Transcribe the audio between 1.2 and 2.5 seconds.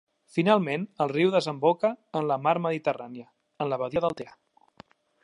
desemboca en la